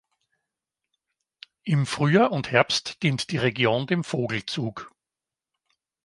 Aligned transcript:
Im 1.61 1.85
Frühjahr 1.85 2.31
und 2.31 2.49
Herbst 2.49 3.03
dient 3.03 3.29
die 3.29 3.37
Region 3.37 3.85
dem 3.85 4.03
Vogelzug. 4.03 4.89